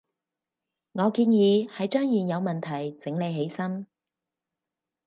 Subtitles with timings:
[0.93, 3.85] 我建議係將現有問題整理起身